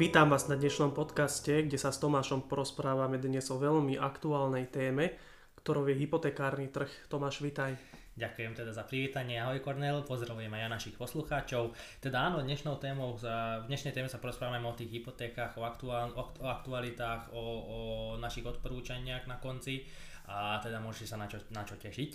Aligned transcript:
Vítam 0.00 0.32
vás 0.32 0.48
na 0.48 0.56
dnešnom 0.56 0.96
podcaste, 0.96 1.68
kde 1.68 1.76
sa 1.76 1.92
s 1.92 2.00
Tomášom 2.00 2.48
porozprávame 2.48 3.20
dnes 3.20 3.44
o 3.52 3.60
veľmi 3.60 4.00
aktuálnej 4.00 4.72
téme, 4.72 5.12
ktorou 5.60 5.84
je 5.92 6.00
hypotekárny 6.00 6.72
trh. 6.72 6.88
Tomáš, 7.12 7.44
vítaj. 7.44 7.76
Ďakujem 8.16 8.56
teda 8.56 8.72
za 8.72 8.88
privítanie. 8.88 9.36
Ahoj 9.36 9.60
Kornel, 9.60 10.00
pozdravujem 10.08 10.48
aj 10.56 10.72
našich 10.72 10.96
poslucháčov. 10.96 11.76
Teda 12.00 12.32
áno, 12.32 12.40
dnešnou 12.40 12.80
témou, 12.80 13.12
v 13.12 13.28
dnešnej 13.68 13.92
téme 13.92 14.08
sa 14.08 14.16
porozprávame 14.16 14.64
o 14.64 14.72
tých 14.72 14.88
hypotékach, 14.88 15.60
o, 15.60 15.68
aktuál, 15.68 16.16
o 16.16 16.48
aktualitách, 16.48 17.36
o, 17.36 17.44
o 17.44 17.78
našich 18.16 18.48
odporúčaniach 18.48 19.28
na 19.28 19.36
konci 19.36 19.84
a 20.32 20.64
teda 20.64 20.80
môžete 20.80 21.12
sa 21.12 21.20
na 21.20 21.28
čo, 21.28 21.44
na 21.52 21.60
čo 21.60 21.76
tešiť. 21.76 22.10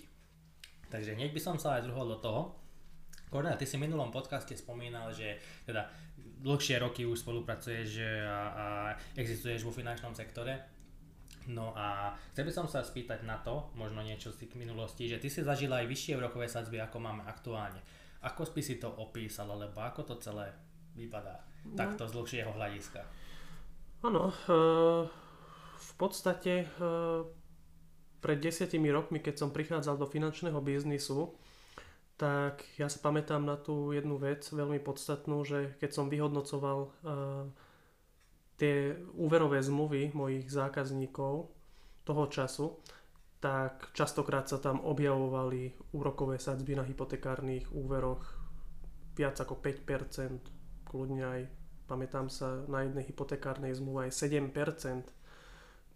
Takže 0.89 1.13
hneď 1.13 1.29
by 1.37 1.41
som 1.53 1.61
sa 1.61 1.77
aj 1.77 1.85
zruhol 1.85 2.09
do 2.09 2.17
toho. 2.17 2.64
Kornel, 3.29 3.57
ty 3.57 3.65
si 3.65 3.75
v 3.75 3.89
minulom 3.89 4.13
podcaste 4.13 4.53
spomínal, 4.55 5.11
že 5.11 5.41
teda 5.65 5.89
dlhšie 6.45 6.77
roky 6.77 7.03
už 7.03 7.25
spolupracuješ 7.25 7.89
a, 8.25 8.39
a 8.53 8.65
existuješ 9.17 9.65
vo 9.65 9.73
finančnom 9.73 10.13
sektore. 10.13 10.75
No 11.45 11.77
a 11.77 12.17
chcel 12.33 12.49
by 12.49 12.53
som 12.53 12.65
sa 12.65 12.81
spýtať 12.81 13.21
na 13.21 13.37
to, 13.37 13.69
možno 13.77 14.01
niečo 14.01 14.33
z 14.33 14.45
tých 14.45 14.57
minulosti, 14.57 15.05
že 15.05 15.21
ty 15.21 15.29
si 15.29 15.45
zažil 15.45 15.69
aj 15.69 15.85
vyššie 15.85 16.17
úrokové 16.17 16.49
sadzby, 16.49 16.81
ako 16.81 16.97
máme 16.97 17.21
aktuálne. 17.25 17.81
Ako 18.25 18.49
by 18.49 18.61
si 18.65 18.81
to 18.81 18.89
opísal, 18.89 19.53
alebo 19.53 19.77
ako 19.85 20.01
to 20.09 20.15
celé 20.17 20.49
vypadá 20.97 21.37
no. 21.69 21.77
takto 21.77 22.09
z 22.09 22.15
dlhšieho 22.17 22.49
hľadiska? 22.49 23.05
Áno, 24.01 24.33
e, 24.33 24.35
v 25.77 25.91
podstate 26.01 26.65
e, 26.65 26.67
pred 28.25 28.41
desiatimi 28.41 28.89
rokmi, 28.89 29.21
keď 29.21 29.45
som 29.45 29.53
prichádzal 29.53 30.01
do 30.01 30.09
finančného 30.09 30.57
biznisu, 30.65 31.37
tak 32.15 32.63
ja 32.79 32.87
sa 32.87 33.03
pamätám 33.03 33.43
na 33.43 33.59
tú 33.59 33.91
jednu 33.91 34.15
vec 34.15 34.47
veľmi 34.47 34.79
podstatnú, 34.79 35.43
že 35.43 35.75
keď 35.83 35.91
som 35.91 36.07
vyhodnocoval 36.07 36.79
uh, 36.87 36.91
tie 38.55 38.95
úverové 39.19 39.59
zmluvy 39.59 40.15
mojich 40.15 40.47
zákazníkov 40.47 41.51
toho 42.07 42.23
času, 42.31 42.79
tak 43.43 43.91
častokrát 43.91 44.47
sa 44.47 44.63
tam 44.63 44.79
objavovali 44.79 45.91
úrokové 45.91 46.39
sadzby 46.39 46.79
na 46.79 46.87
hypotekárnych 46.87 47.67
úveroch 47.75 48.23
viac 49.15 49.35
ako 49.39 49.59
5%, 49.59 50.87
kľudne 50.87 51.23
aj, 51.23 51.41
pamätám 51.87 52.31
sa, 52.31 52.63
na 52.71 52.87
jednej 52.87 53.03
hypotekárnej 53.11 53.75
zmluve 53.75 54.07
aj 54.07 54.13
7%, 54.15 55.11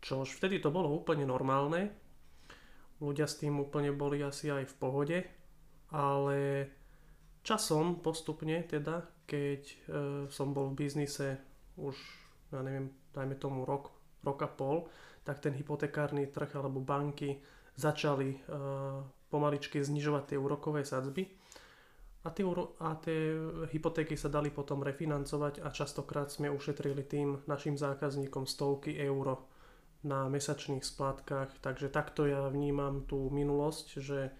čo 0.03 0.23
už 0.23 0.39
vtedy 0.39 0.59
to 0.59 0.71
bolo 0.71 0.91
úplne 0.91 1.27
normálne. 1.27 1.91
Ľudia 2.99 3.27
s 3.27 3.39
tým 3.39 3.59
úplne 3.63 3.95
boli 3.95 4.19
asi 4.19 4.51
aj 4.51 4.67
v 4.67 4.75
pohode, 4.75 5.17
ale 5.93 6.69
časom 7.41 8.01
postupne 8.01 8.61
teda, 8.65 9.05
keď 9.25 9.61
e, 9.61 9.75
som 10.29 10.53
bol 10.53 10.73
v 10.73 10.85
biznise 10.85 11.41
už, 11.77 11.95
ja 12.53 12.61
neviem, 12.61 12.93
dajme 13.13 13.35
tomu 13.37 13.65
rok, 13.65 13.93
rok 14.21 14.39
a 14.45 14.49
pol, 14.49 14.85
tak 15.25 15.41
ten 15.41 15.53
hypotekárny 15.53 16.29
trh 16.29 16.49
alebo 16.57 16.81
banky 16.81 17.41
začali 17.77 18.29
e, 18.35 18.39
pomaličky 19.29 19.81
znižovať 19.81 20.33
tie 20.33 20.37
úrokové 20.37 20.81
sadzby 20.85 21.25
a 22.19 22.29
tie, 22.35 22.43
a 22.83 22.89
tie 22.99 23.19
hypotéky 23.71 24.19
sa 24.19 24.27
dali 24.27 24.51
potom 24.51 24.83
refinancovať 24.83 25.63
a 25.63 25.71
častokrát 25.71 26.27
sme 26.27 26.51
ušetrili 26.51 27.07
tým 27.07 27.47
našim 27.47 27.79
zákazníkom 27.79 28.43
stovky 28.43 28.99
euro 28.99 29.47
na 30.03 30.27
mesačných 30.27 30.83
splátkach. 30.83 31.55
Takže 31.63 31.87
takto 31.87 32.27
ja 32.27 32.51
vnímam 32.51 33.07
tú 33.07 33.31
minulosť, 33.31 33.87
že 34.03 34.35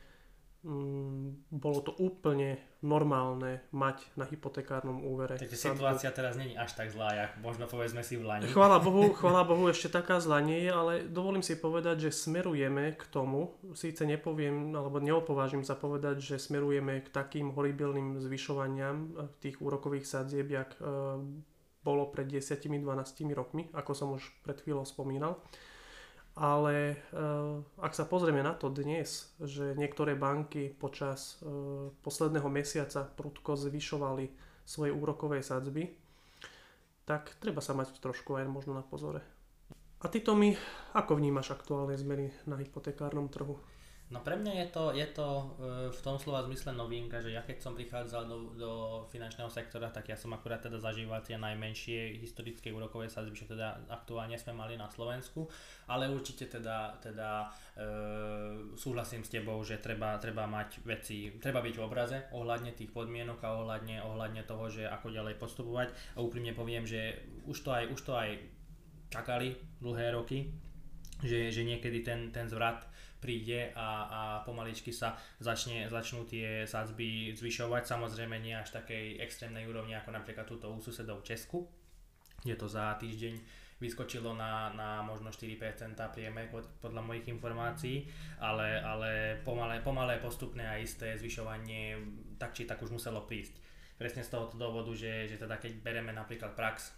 bolo 1.56 1.80
to 1.80 1.96
úplne 2.04 2.60
normálne 2.84 3.64
mať 3.72 4.04
na 4.20 4.28
hypotekárnom 4.28 5.08
úvere. 5.08 5.40
Takže 5.40 5.56
situácia 5.56 6.12
teraz 6.12 6.36
není 6.36 6.60
až 6.60 6.76
tak 6.76 6.92
zlá, 6.92 7.16
jak 7.16 7.32
možno 7.40 7.64
povedzme 7.64 8.04
si 8.04 8.20
v 8.20 8.28
Lani. 8.28 8.52
Chvála 8.52 8.80
Bohu, 8.84 9.16
chvála 9.16 9.48
Bohu, 9.48 9.72
ešte 9.72 9.88
taká 9.88 10.20
zlá 10.20 10.44
nie 10.44 10.68
je, 10.68 10.72
ale 10.72 10.94
dovolím 11.08 11.44
si 11.44 11.56
povedať, 11.56 12.12
že 12.12 12.28
smerujeme 12.28 12.92
k 13.00 13.04
tomu, 13.08 13.56
síce 13.72 14.04
nepoviem, 14.04 14.76
alebo 14.76 15.00
neopovážim 15.00 15.64
sa 15.64 15.80
povedať, 15.80 16.20
že 16.20 16.36
smerujeme 16.36 17.04
k 17.04 17.12
takým 17.12 17.56
horibilným 17.56 18.20
zvyšovaniam 18.20 18.96
eh, 18.96 19.08
tých 19.40 19.64
úrokových 19.64 20.08
sadzieb, 20.08 20.52
jak 20.52 20.76
e, 20.80 20.84
bolo 21.84 22.12
pred 22.12 22.28
10-12 22.28 22.84
rokmi, 23.32 23.72
ako 23.72 23.92
som 23.96 24.12
už 24.12 24.44
pred 24.44 24.60
chvíľou 24.60 24.84
spomínal 24.84 25.40
ale 26.40 26.96
uh, 27.12 27.60
ak 27.84 27.92
sa 27.92 28.08
pozrieme 28.08 28.40
na 28.40 28.56
to 28.56 28.72
dnes, 28.72 29.36
že 29.44 29.76
niektoré 29.76 30.16
banky 30.16 30.72
počas 30.72 31.36
uh, 31.44 31.92
posledného 32.00 32.48
mesiaca 32.48 33.04
prudko 33.04 33.60
zvyšovali 33.60 34.32
svoje 34.64 34.96
úrokové 34.96 35.44
sadzby, 35.44 35.92
tak 37.04 37.36
treba 37.44 37.60
sa 37.60 37.76
mať 37.76 38.00
trošku 38.00 38.40
aj 38.40 38.48
možno 38.48 38.72
na 38.72 38.88
pozore. 38.88 39.20
A 40.00 40.08
ty 40.08 40.24
to 40.24 40.32
mi, 40.32 40.56
ako 40.96 41.20
vnímaš 41.20 41.52
aktuálne 41.52 42.00
zmeny 42.00 42.32
na 42.48 42.56
hypotekárnom 42.56 43.28
trhu? 43.28 43.60
No 44.10 44.26
pre 44.26 44.42
mňa 44.42 44.66
je 44.66 44.68
to, 44.74 44.84
je 44.90 45.08
to 45.14 45.28
e, 45.30 45.46
v 45.94 46.00
tom 46.02 46.18
slova 46.18 46.42
zmysle 46.42 46.74
novinka, 46.74 47.22
že 47.22 47.30
ja 47.30 47.46
keď 47.46 47.62
som 47.62 47.78
prichádzal 47.78 48.26
do, 48.26 48.38
do 48.58 48.72
finančného 49.14 49.54
sektora, 49.54 49.94
tak 49.94 50.10
ja 50.10 50.18
som 50.18 50.34
akurát 50.34 50.66
teda 50.66 50.82
zažíval 50.82 51.22
tie 51.22 51.38
najmenšie 51.38 52.18
historické 52.18 52.74
úrokové 52.74 53.06
sadzby, 53.06 53.38
čo 53.38 53.46
teda 53.46 53.86
aktuálne 53.86 54.34
sme 54.34 54.58
mali 54.58 54.82
na 54.82 54.90
Slovensku, 54.90 55.46
ale 55.86 56.10
určite 56.10 56.50
teda, 56.50 56.98
teda 56.98 57.54
e, 57.78 57.88
súhlasím 58.74 59.22
s 59.22 59.30
tebou, 59.30 59.62
že 59.62 59.78
treba, 59.78 60.18
treba 60.18 60.50
mať 60.50 60.82
veci, 60.90 61.30
treba 61.38 61.62
byť 61.62 61.76
v 61.78 61.86
obraze 61.86 62.18
ohľadne 62.34 62.74
tých 62.74 62.90
podmienok 62.90 63.46
a 63.46 63.62
ohľadne, 63.62 64.02
ohľadne 64.02 64.42
toho, 64.50 64.74
že 64.74 64.90
ako 64.90 65.14
ďalej 65.14 65.38
postupovať. 65.38 65.94
A 66.18 66.26
úprimne 66.26 66.58
poviem, 66.58 66.82
že 66.82 67.30
už 67.46 67.62
to 67.62 67.70
aj, 67.70 67.86
už 67.94 68.02
to 68.02 68.18
aj 68.18 68.42
čakali 69.14 69.54
dlhé 69.86 70.18
roky, 70.18 70.50
že, 71.22 71.54
že 71.54 71.62
niekedy 71.62 72.02
ten, 72.02 72.34
ten 72.34 72.50
zvrat 72.50 72.89
príde 73.20 73.76
a, 73.76 73.90
a 74.08 74.22
pomaličky 74.48 74.96
sa 74.96 75.20
začne, 75.44 75.92
začnú 75.92 76.24
tie 76.24 76.64
sadzby 76.64 77.36
zvyšovať, 77.36 77.84
samozrejme 77.86 78.40
nie 78.40 78.56
až 78.56 78.72
takej 78.72 79.20
extrémnej 79.20 79.68
úrovni 79.68 79.94
ako 80.00 80.16
napríklad 80.16 80.48
túto 80.48 80.72
u 80.72 80.80
susedov 80.80 81.22
Česku, 81.28 81.68
kde 82.42 82.56
to 82.56 82.68
za 82.72 82.96
týždeň 82.96 83.36
vyskočilo 83.80 84.36
na, 84.36 84.76
na 84.76 85.00
možno 85.00 85.32
4% 85.32 85.56
priemer 86.12 86.52
podľa 86.84 87.00
mojich 87.00 87.32
informácií, 87.32 88.12
ale, 88.44 88.76
ale 88.84 89.40
pomalé, 89.48 89.80
pomalé, 89.80 90.20
postupné 90.20 90.68
a 90.68 90.76
isté 90.76 91.16
zvyšovanie 91.16 91.96
tak 92.36 92.52
či 92.52 92.68
tak 92.68 92.84
už 92.84 92.92
muselo 92.92 93.24
prísť. 93.24 93.56
Presne 93.96 94.24
z 94.24 94.32
tohoto 94.32 94.56
dôvodu, 94.60 94.92
že, 94.96 95.28
že 95.28 95.40
teda 95.40 95.60
keď 95.60 95.80
bereme 95.84 96.12
napríklad 96.12 96.56
prax 96.56 96.92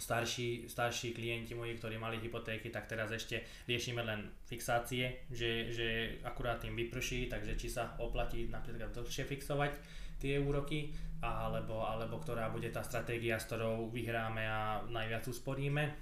starší, 0.00 0.64
starší 0.66 1.12
klienti 1.12 1.52
moji, 1.52 1.76
ktorí 1.76 2.00
mali 2.00 2.16
hypotéky, 2.18 2.72
tak 2.72 2.88
teraz 2.88 3.12
ešte 3.12 3.44
riešime 3.68 4.00
len 4.00 4.32
fixácie, 4.48 5.28
že, 5.28 5.68
že 5.68 6.16
akurát 6.24 6.64
im 6.64 6.72
vyprší, 6.72 7.28
takže 7.28 7.60
či 7.60 7.68
sa 7.68 7.94
oplatí 8.00 8.48
napríklad 8.48 8.96
dlhšie 8.96 9.28
fixovať 9.28 9.76
tie 10.16 10.40
úroky, 10.40 10.96
alebo, 11.20 11.84
alebo 11.84 12.16
ktorá 12.16 12.48
bude 12.48 12.72
tá 12.72 12.80
stratégia, 12.80 13.36
s 13.36 13.48
ktorou 13.48 13.92
vyhráme 13.92 14.44
a 14.44 14.80
najviac 14.88 15.28
usporíme. 15.28 15.92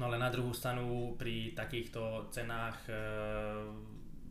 No 0.00 0.08
ale 0.08 0.16
na 0.16 0.32
druhú 0.32 0.54
stranu 0.54 1.18
pri 1.18 1.52
takýchto 1.58 2.30
cenách 2.30 2.78
e, 2.86 2.94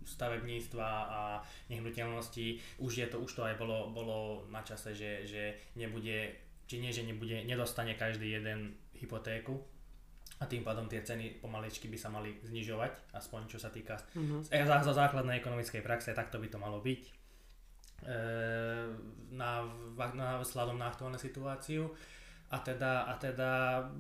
stavebníctva 0.07 0.87
a 0.87 1.21
nehnuteľností 1.67 2.79
už 2.79 2.91
je 3.03 3.07
to, 3.11 3.19
už 3.19 3.31
to 3.35 3.41
aj 3.43 3.59
bolo, 3.59 3.91
bolo 3.91 4.47
na 4.47 4.63
čase, 4.63 4.95
že, 4.95 5.27
že 5.27 5.43
nebude 5.75 6.46
či 6.67 6.83
nie, 6.83 6.91
že 6.91 7.07
nebude, 7.07 7.47
nedostane 7.47 7.95
každý 7.95 8.35
jeden 8.35 8.75
hypotéku 9.00 9.55
a 10.38 10.45
tým 10.45 10.61
pádom 10.61 10.85
tie 10.85 11.01
ceny 11.01 11.41
pomaličky 11.41 11.89
by 11.89 11.97
sa 11.97 12.13
mali 12.13 12.38
znižovať, 12.45 13.15
aspoň 13.18 13.41
čo 13.50 13.57
sa 13.57 13.74
týka 13.74 13.97
mm-hmm. 14.13 14.53
za, 14.53 14.86
za 14.86 14.94
základnej 14.94 15.41
ekonomickej 15.41 15.81
praxe, 15.81 16.13
takto 16.13 16.38
by 16.38 16.47
to 16.51 16.62
malo 16.62 16.77
byť 16.77 17.01
e, 17.01 17.12
na, 19.33 19.65
na, 20.13 20.44
sladom 20.45 20.77
na 20.77 20.94
aktuálnu 20.94 21.18
situáciu. 21.18 21.89
A 22.47 22.63
teda, 22.63 23.12
a 23.12 23.19
teda 23.19 23.51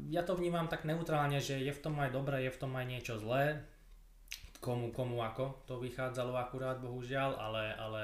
ja 0.07 0.23
to 0.23 0.37
vnímam 0.37 0.71
tak 0.71 0.87
neutrálne, 0.87 1.41
že 1.43 1.59
je 1.59 1.73
v 1.73 1.83
tom 1.83 1.99
aj 1.99 2.15
dobré, 2.15 2.47
je 2.47 2.55
v 2.55 2.61
tom 2.61 2.71
aj 2.79 2.85
niečo 2.85 3.19
zlé. 3.19 3.59
Komu, 4.63 4.95
komu 4.95 5.19
ako 5.19 5.67
to 5.67 5.81
vychádzalo 5.83 6.31
akurát, 6.37 6.79
bohužiaľ, 6.79 7.35
ale, 7.35 7.75
ale 7.75 8.03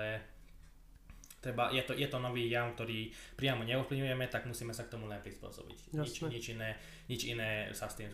treba, 1.43 1.67
je, 1.75 1.83
to, 1.83 1.91
je 1.91 2.07
to 2.07 2.17
nový 2.23 2.47
jav, 2.47 2.71
ktorý 2.79 3.11
priamo 3.35 3.67
neovplyvňujeme, 3.67 4.31
tak 4.31 4.47
musíme 4.47 4.71
sa 4.71 4.87
k 4.87 4.95
tomu 4.95 5.11
len 5.11 5.19
prispôsobiť. 5.19 5.91
Nič, 5.91 6.23
nič, 6.23 6.45
iné, 6.55 6.79
nič 7.11 7.27
iné 7.27 7.67
sa 7.75 7.91
s 7.91 7.99
tým 7.99 8.07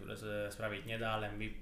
spraviť 0.49 0.81
nedá, 0.89 1.21
len 1.21 1.37
vy, 1.37 1.53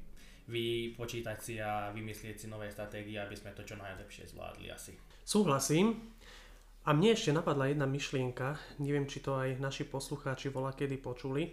vypočítať 0.47 1.37
si 1.43 1.59
a 1.59 1.91
vymyslieť 1.91 2.35
si 2.39 2.47
nové 2.47 2.71
stratégie, 2.71 3.19
aby 3.19 3.35
sme 3.35 3.51
to 3.51 3.67
čo 3.67 3.75
najlepšie 3.75 4.31
zvládli 4.31 4.71
asi. 4.71 4.95
Súhlasím. 5.27 6.15
A 6.87 6.95
mne 6.95 7.11
ešte 7.11 7.35
napadla 7.35 7.67
jedna 7.67 7.83
myšlienka, 7.83 8.79
neviem, 8.79 9.03
či 9.11 9.19
to 9.19 9.35
aj 9.35 9.59
naši 9.59 9.83
poslucháči 9.83 10.47
vola 10.47 10.71
kedy 10.71 10.95
počuli. 11.03 11.43
E, 11.43 11.51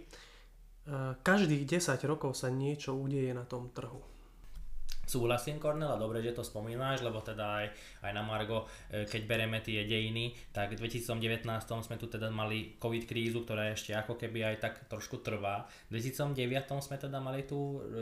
každých 1.19 1.67
10 1.67 1.99
rokov 2.07 2.39
sa 2.39 2.47
niečo 2.47 2.95
udeje 2.95 3.35
na 3.35 3.43
tom 3.43 3.67
trhu. 3.75 4.14
Súhlasím, 5.15 5.63
Cornel, 5.63 5.87
a 5.87 5.95
dobre, 5.95 6.19
že 6.19 6.35
to 6.35 6.43
spomínáš, 6.43 6.99
lebo 6.99 7.23
teda 7.23 7.63
aj, 7.63 7.65
aj 8.03 8.11
na 8.11 8.19
Margo, 8.19 8.67
e, 8.91 9.07
keď 9.07 9.21
bereme 9.23 9.63
tie 9.63 9.87
dejiny, 9.87 10.35
tak 10.51 10.75
v 10.75 10.83
2019 10.83 11.47
sme 11.87 11.95
tu 11.95 12.11
teda 12.11 12.27
mali 12.27 12.75
covid 12.75 13.07
krízu, 13.07 13.47
ktorá 13.47 13.71
ešte 13.71 13.95
ako 13.95 14.19
keby 14.19 14.43
aj 14.43 14.55
tak 14.59 14.73
trošku 14.91 15.23
trvá. 15.23 15.71
V 15.87 16.03
2009 16.03 16.35
sme 16.83 16.99
teda 16.99 17.23
mali 17.23 17.47
tú 17.47 17.79
e, 17.79 17.95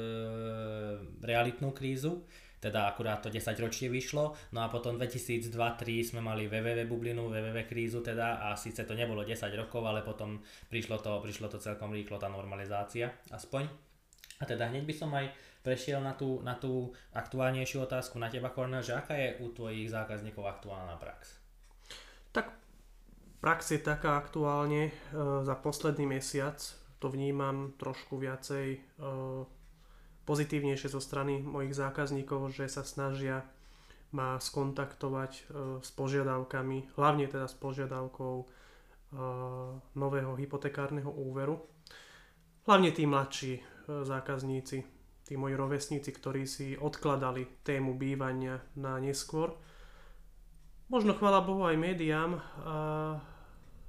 realitnú 1.22 1.70
krízu, 1.70 2.26
teda 2.58 2.90
akurát 2.90 3.22
to 3.22 3.30
10 3.30 3.62
ročie 3.62 3.94
vyšlo, 3.94 4.34
no 4.58 4.66
a 4.66 4.74
potom 4.74 4.98
2002-2003 4.98 6.18
sme 6.18 6.22
mali 6.26 6.50
www 6.50 6.82
bublinu, 6.90 7.30
www 7.30 7.62
krízu 7.70 8.02
teda 8.02 8.42
a 8.42 8.58
síce 8.58 8.90
to 8.90 8.98
nebolo 8.98 9.22
10 9.22 9.38
rokov, 9.54 9.86
ale 9.86 10.02
potom 10.02 10.42
prišlo 10.66 10.98
to, 10.98 11.22
prišlo 11.22 11.46
to 11.46 11.62
celkom 11.62 11.94
rýchlo 11.94 12.18
tá 12.18 12.26
normalizácia 12.26 13.14
aspoň. 13.30 13.70
A 14.42 14.50
teda 14.50 14.66
hneď 14.74 14.84
by 14.90 14.96
som 14.98 15.14
aj 15.14 15.53
prešiel 15.64 16.04
na 16.04 16.14
tú, 16.14 16.44
na 16.44 16.60
tú 16.60 16.92
aktuálnejšiu 17.16 17.88
otázku 17.88 18.20
na 18.20 18.28
teba, 18.28 18.52
Cornel, 18.52 18.84
že 18.84 18.94
aká 18.94 19.16
je 19.16 19.40
u 19.40 19.50
tvojich 19.56 19.88
zákazníkov 19.88 20.44
aktuálna 20.44 21.00
prax? 21.00 21.40
Tak 22.36 22.52
prax 23.40 23.72
je 23.72 23.80
taká 23.80 24.20
aktuálne 24.20 24.92
e, 24.92 24.94
za 25.48 25.56
posledný 25.56 26.20
mesiac, 26.20 26.60
to 27.00 27.08
vnímam 27.08 27.72
trošku 27.80 28.20
viacej 28.20 28.68
e, 28.76 28.80
pozitívnejšie 30.28 30.92
zo 30.92 31.00
strany 31.00 31.40
mojich 31.40 31.76
zákazníkov, 31.76 32.52
že 32.52 32.68
sa 32.68 32.84
snažia 32.84 33.48
ma 34.14 34.38
skontaktovať 34.38 35.32
e, 35.34 35.42
s 35.82 35.90
požiadavkami, 35.98 36.94
hlavne 36.96 37.26
teda 37.26 37.50
s 37.50 37.58
požiadavkou 37.58 38.36
e, 38.40 38.46
nového 39.98 40.38
hypotekárneho 40.38 41.10
úveru. 41.10 41.66
Hlavne 42.70 42.94
tí 42.94 43.10
mladší 43.10 43.54
e, 43.58 43.62
zákazníci, 44.06 44.86
tí 45.24 45.40
moji 45.40 45.56
rovesníci, 45.56 46.12
ktorí 46.12 46.44
si 46.44 46.76
odkladali 46.76 47.64
tému 47.64 47.96
bývania 47.96 48.60
na 48.76 49.00
neskôr. 49.00 49.56
Možno 50.92 51.16
chvala 51.16 51.42
Bohu 51.42 51.64
aj 51.64 51.80
médiám 51.80 52.38
a 52.64 52.76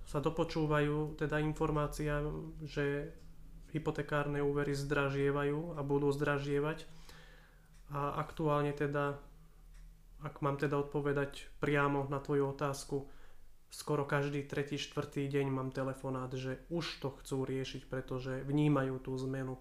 sa 0.04 0.18
dopočúvajú 0.20 1.18
teda 1.18 1.42
informácia, 1.42 2.22
že 2.62 3.12
hypotekárne 3.74 4.38
úvery 4.44 4.76
zdražievajú 4.76 5.74
a 5.74 5.80
budú 5.82 6.14
zdražievať. 6.14 6.86
A 7.90 8.22
aktuálne 8.22 8.70
teda, 8.70 9.18
ak 10.22 10.38
mám 10.38 10.56
teda 10.56 10.78
odpovedať 10.78 11.50
priamo 11.58 12.06
na 12.06 12.22
tvoju 12.22 12.54
otázku, 12.54 13.10
skoro 13.74 14.06
každý 14.06 14.46
tretí, 14.46 14.78
štvrtý 14.78 15.26
deň 15.26 15.46
mám 15.50 15.74
telefonát, 15.74 16.30
že 16.30 16.62
už 16.70 17.02
to 17.02 17.10
chcú 17.18 17.42
riešiť, 17.42 17.90
pretože 17.90 18.46
vnímajú 18.46 19.02
tú 19.02 19.18
zmenu 19.18 19.58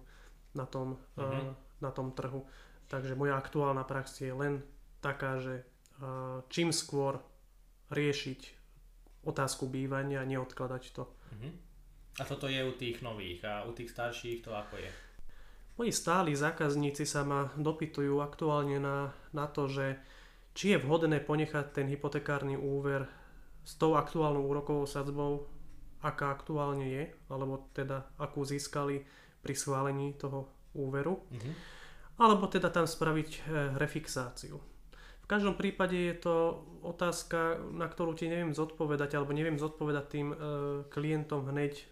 na 0.54 0.66
tom, 0.66 0.96
uh, 1.18 1.54
na 1.82 1.90
tom 1.90 2.14
trhu. 2.14 2.46
Takže 2.88 3.18
moja 3.18 3.36
aktuálna 3.38 3.82
prax 3.84 4.22
je 4.22 4.32
len 4.32 4.62
taká, 5.02 5.38
že 5.42 5.66
uh, 6.00 6.42
čím 6.48 6.70
skôr 6.70 7.20
riešiť 7.90 8.40
otázku 9.24 9.68
bývania 9.68 10.24
neodkladať 10.24 10.82
to. 10.94 11.04
Uh-huh. 11.04 11.52
A 12.20 12.22
toto 12.22 12.46
je 12.46 12.62
u 12.62 12.72
tých 12.78 13.02
nových 13.02 13.42
a 13.42 13.66
u 13.66 13.74
tých 13.74 13.90
starších 13.90 14.46
to 14.46 14.54
ako 14.54 14.78
je? 14.78 14.90
Moji 15.74 15.90
stáli 15.90 16.38
zákazníci 16.38 17.02
sa 17.02 17.26
ma 17.26 17.50
dopytujú 17.58 18.22
aktuálne 18.22 18.78
na, 18.78 19.10
na 19.34 19.50
to, 19.50 19.66
že 19.66 19.98
či 20.54 20.70
je 20.70 20.78
vhodné 20.78 21.18
ponechať 21.18 21.74
ten 21.74 21.90
hypotekárny 21.90 22.54
úver 22.54 23.10
s 23.66 23.74
tou 23.74 23.98
aktuálnou 23.98 24.46
úrokovou 24.46 24.86
sadzbou, 24.86 25.50
aká 25.98 26.30
aktuálne 26.30 26.86
je, 26.86 27.04
alebo 27.26 27.66
teda 27.74 28.06
akú 28.22 28.46
získali 28.46 29.02
pri 29.44 29.52
schválení 29.52 30.16
toho 30.16 30.48
úveru, 30.72 31.20
mm-hmm. 31.28 31.54
alebo 32.18 32.48
teda 32.48 32.72
tam 32.72 32.88
spraviť 32.88 33.30
e, 33.30 33.40
refixáciu. 33.76 34.56
V 35.24 35.26
každom 35.28 35.56
prípade 35.56 35.96
je 35.96 36.16
to 36.20 36.64
otázka, 36.84 37.56
na 37.72 37.88
ktorú 37.88 38.12
ti 38.12 38.28
neviem 38.28 38.52
zodpovedať, 38.52 39.16
alebo 39.16 39.32
neviem 39.32 39.56
zodpovedať 39.56 40.04
tým 40.08 40.28
e, 40.32 40.36
klientom 40.88 41.48
hneď 41.48 41.72
e, 41.76 41.84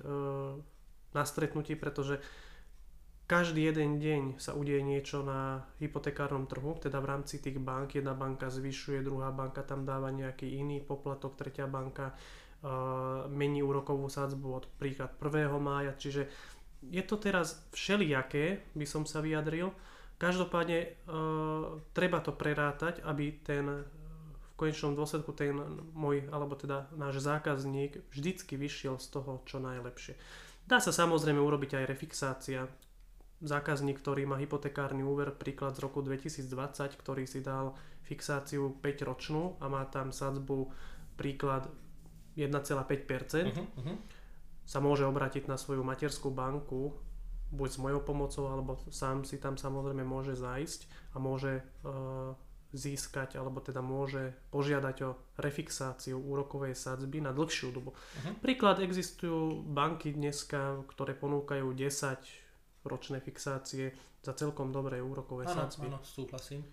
na 1.13 1.23
stretnutí, 1.25 1.77
pretože 1.77 2.21
každý 3.33 3.65
jeden 3.65 3.97
deň 3.97 4.23
sa 4.37 4.53
udeje 4.53 4.85
niečo 4.85 5.25
na 5.25 5.65
hypotekárnom 5.81 6.45
trhu, 6.45 6.77
teda 6.77 7.01
v 7.01 7.17
rámci 7.17 7.41
tých 7.41 7.57
bank. 7.57 7.97
Jedna 7.97 8.13
banka 8.13 8.53
zvyšuje, 8.53 9.01
druhá 9.01 9.33
banka 9.33 9.65
tam 9.65 9.89
dáva 9.89 10.13
nejaký 10.13 10.61
iný 10.61 10.85
poplatok, 10.85 11.41
tretia 11.41 11.65
banka 11.65 12.13
uh, 12.13 13.25
mení 13.33 13.65
úrokovú 13.65 14.13
sadzbu 14.13 14.49
od 14.53 14.65
príklad 14.77 15.17
1. 15.17 15.49
mája, 15.65 15.97
čiže 15.97 16.29
je 16.91 17.03
to 17.07 17.17
teraz 17.21 17.63
všelijaké, 17.71 18.63
by 18.75 18.87
som 18.87 19.07
sa 19.07 19.23
vyjadril. 19.23 19.71
Každopádne 20.19 20.79
e, 20.83 20.89
treba 21.95 22.19
to 22.23 22.35
prerátať, 22.35 23.03
aby 23.07 23.39
ten 23.43 23.87
v 23.87 24.49
konečnom 24.55 24.95
dôsledku 24.95 25.35
ten 25.35 25.59
môj, 25.95 26.31
alebo 26.31 26.55
teda 26.55 26.87
náš 26.95 27.23
zákazník 27.25 28.07
vždycky 28.13 28.55
vyšiel 28.55 28.99
z 29.03 29.07
toho 29.11 29.43
čo 29.47 29.59
najlepšie. 29.59 30.15
Dá 30.67 30.79
sa 30.79 30.95
samozrejme 30.95 31.43
urobiť 31.43 31.83
aj 31.83 31.85
refixácia. 31.91 32.71
Zákazník, 33.43 33.99
ktorý 33.99 34.23
má 34.23 34.39
hypotekárny 34.39 35.03
úver, 35.03 35.35
príklad 35.35 35.75
z 35.75 35.83
roku 35.83 35.99
2020, 35.99 36.95
ktorý 36.95 37.27
si 37.27 37.43
dal 37.43 37.75
fixáciu 38.07 38.79
5 38.79 39.09
ročnú 39.09 39.59
a 39.59 39.67
má 39.67 39.83
tam 39.91 40.15
sadzbu 40.15 40.71
príklad 41.19 41.67
1,5%, 42.39 42.79
uh-huh, 42.79 43.67
uh-huh 43.83 43.97
sa 44.65 44.79
môže 44.79 45.05
obrátiť 45.05 45.51
na 45.51 45.59
svoju 45.59 45.83
materskú 45.83 46.31
banku, 46.31 46.97
buď 47.53 47.69
s 47.69 47.79
mojou 47.79 48.01
pomocou, 48.01 48.49
alebo 48.49 48.81
sám 48.89 49.29
si 49.29 49.37
tam 49.37 49.61
samozrejme 49.61 50.03
môže 50.03 50.33
zajsť 50.33 50.89
a 51.13 51.17
môže 51.21 51.61
e, 51.61 51.63
získať, 52.73 53.37
alebo 53.37 53.61
teda 53.61 53.85
môže 53.85 54.33
požiadať 54.49 54.97
o 55.05 55.11
refixáciu 55.37 56.17
úrokovej 56.17 56.73
sadzby 56.73 57.21
na 57.21 57.37
dlhšiu 57.37 57.69
dobu. 57.69 57.93
Uh-huh. 57.93 58.33
Príklad 58.41 58.81
existujú 58.81 59.61
banky 59.69 60.17
dneska, 60.17 60.81
ktoré 60.89 61.13
ponúkajú 61.13 61.69
10 61.69 62.89
ročné 62.89 63.21
fixácie 63.21 63.93
za 64.25 64.33
celkom 64.33 64.73
dobré 64.73 65.05
úrokové 65.05 65.45
ano, 65.45 65.55
sadzby. 65.55 65.93
Áno, 65.93 66.01
súhlasím. 66.01 66.65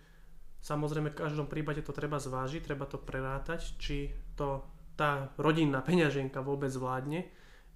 Samozrejme, 0.63 1.11
v 1.11 1.19
každom 1.19 1.47
prípade 1.51 1.83
to 1.83 1.91
treba 1.91 2.19
zvážiť, 2.19 2.63
treba 2.63 2.87
to 2.87 2.99
prerátať, 2.99 3.75
či 3.79 4.11
to 4.35 4.63
tá 4.95 5.31
rodinná 5.39 5.79
peňaženka 5.79 6.43
vôbec 6.43 6.71
vládne 6.75 7.27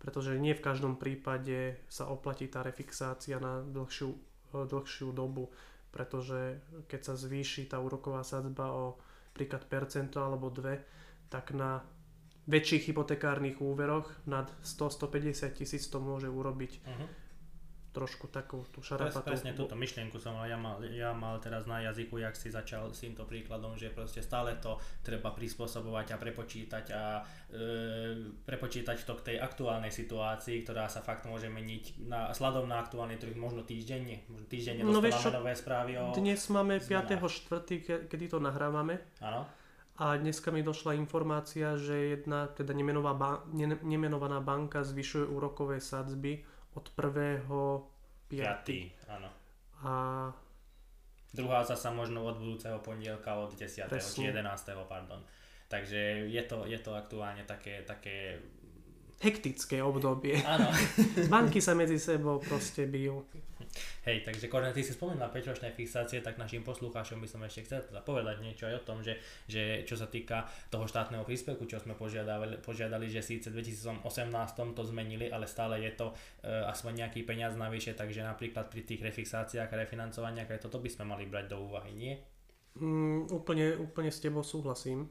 pretože 0.04 0.36
nie 0.36 0.52
v 0.52 0.62
každom 0.62 1.00
prípade 1.00 1.80
sa 1.88 2.12
oplatí 2.12 2.52
tá 2.52 2.60
refixácia 2.60 3.40
na 3.40 3.64
dlhšiu, 3.64 4.12
e, 4.12 4.68
dlhšiu 4.68 5.16
dobu, 5.16 5.48
pretože 5.96 6.60
keď 6.92 7.02
sa 7.08 7.14
zvýši 7.16 7.72
tá 7.72 7.80
úroková 7.80 8.28
sadzba 8.28 8.76
o 8.76 9.00
príklad 9.32 9.64
percento 9.64 10.20
alebo 10.20 10.52
dve, 10.52 10.84
tak 11.32 11.56
na 11.56 11.80
väčších 12.52 12.92
hypotekárnych 12.92 13.64
úveroch 13.64 14.12
nad 14.28 14.52
100-150 14.68 15.56
tisíc 15.56 15.88
to 15.88 16.04
môže 16.04 16.28
urobiť. 16.28 16.72
Uh-huh 16.84 17.23
trošku 17.94 18.26
takú 18.34 18.66
tú 18.74 18.82
šarapatú. 18.82 19.30
Presne 19.30 19.54
túto 19.54 19.78
myšlienku 19.78 20.18
som 20.18 20.34
ja 20.44 20.58
mal, 20.58 20.82
ja 20.82 21.14
mal 21.14 21.38
teraz 21.38 21.70
na 21.70 21.78
jazyku, 21.86 22.18
jak 22.18 22.34
si 22.34 22.50
začal 22.50 22.90
s 22.90 23.06
týmto 23.06 23.30
príkladom, 23.30 23.78
že 23.78 23.94
proste 23.94 24.26
stále 24.26 24.58
to 24.58 24.82
treba 25.06 25.30
prispôsobovať 25.30 26.18
a 26.18 26.18
prepočítať 26.18 26.86
a 26.90 27.22
e, 27.54 27.62
prepočítať 28.44 28.98
to 29.06 29.14
k 29.22 29.26
tej 29.32 29.38
aktuálnej 29.38 29.94
situácii, 29.94 30.66
ktorá 30.66 30.90
sa 30.90 31.06
fakt 31.06 31.30
môže 31.30 31.54
meniť 31.54 32.10
na, 32.10 32.34
sladom 32.34 32.66
na 32.66 32.82
aktuálny 32.82 33.22
trh 33.22 33.38
možno 33.38 33.62
týždenne, 33.62 34.26
možno 34.26 34.50
týždenne 34.50 34.82
no, 34.82 34.98
vieš, 34.98 35.30
nové 35.30 35.54
správy 35.54 36.02
o 36.02 36.18
Dnes 36.18 36.42
máme 36.50 36.82
5.4., 36.82 38.10
kedy 38.10 38.26
to 38.26 38.42
nahrávame. 38.42 39.06
Áno. 39.22 39.46
A 39.94 40.18
dneska 40.18 40.50
mi 40.50 40.66
došla 40.66 40.98
informácia, 40.98 41.78
že 41.78 42.18
jedna 42.18 42.50
teda 42.50 42.74
nemenová 42.74 43.14
ba- 43.14 43.46
nemenovaná 43.86 44.42
banka 44.42 44.82
zvyšuje 44.82 45.30
úrokové 45.30 45.78
sadzby 45.78 46.42
od 46.74 46.86
1. 46.94 47.46
5. 48.30 49.14
áno. 49.14 49.30
A 49.84 49.92
druhá 51.34 51.66
zasa 51.66 51.90
možno 51.94 52.26
od 52.26 52.38
budúceho 52.40 52.80
pondelka 52.80 53.36
od 53.38 53.54
10. 53.58 53.90
Presne. 53.90 54.14
či 54.14 54.30
11. 54.30 54.90
pardon. 54.90 55.22
Takže 55.68 56.30
je 56.30 56.44
to, 56.46 56.70
je 56.70 56.78
to 56.78 56.94
aktuálne 56.94 57.42
také, 57.50 57.82
také 57.82 58.38
hektické 59.24 59.82
obdobie. 59.82 60.38
Áno. 60.46 60.70
Banky 61.34 61.64
sa 61.64 61.74
medzi 61.74 61.98
sebou 61.98 62.38
proste 62.44 62.86
bijú. 62.86 63.26
Hej, 64.04 64.28
takže 64.28 64.52
Korne, 64.52 64.76
ty 64.76 64.84
si 64.84 64.94
spomenul 64.94 65.32
5-ročné 65.32 65.74
fixácie, 65.74 66.20
tak 66.20 66.38
našim 66.38 66.62
poslucháčom 66.62 67.18
by 67.18 67.28
som 67.28 67.42
ešte 67.42 67.66
chcel 67.66 67.80
teda 67.82 68.04
povedať 68.04 68.44
niečo 68.44 68.68
aj 68.70 68.76
o 68.80 68.86
tom, 68.86 69.00
že, 69.00 69.18
že 69.50 69.88
čo 69.88 69.96
sa 69.98 70.12
týka 70.12 70.46
toho 70.70 70.86
štátneho 70.86 71.24
príspevku, 71.24 71.66
čo 71.66 71.80
sme 71.82 71.98
požiadali, 71.98 72.60
požiadali, 72.60 73.08
že 73.10 73.24
síce 73.24 73.50
v 73.50 73.64
2018 73.64 74.04
to 74.76 74.84
zmenili, 74.84 75.32
ale 75.32 75.48
stále 75.50 75.82
je 75.82 75.92
to 75.96 76.12
uh, 76.12 76.70
aspoň 76.70 77.06
nejaký 77.06 77.26
peniaz 77.26 77.56
navyše, 77.56 77.96
takže 77.96 78.22
napríklad 78.22 78.68
pri 78.70 78.84
tých 78.84 79.02
refixáciách 79.02 79.70
a 79.72 79.80
refinancovaniach 79.88 80.52
aj 80.52 80.60
toto 80.68 80.84
by 80.84 80.90
sme 80.92 81.10
mali 81.10 81.26
brať 81.26 81.56
do 81.56 81.64
úvahy, 81.64 81.96
nie? 81.96 82.14
Mm, 82.78 83.30
úplne, 83.30 83.78
úplne 83.78 84.10
s 84.10 84.22
tebou 84.22 84.42
súhlasím. 84.42 85.10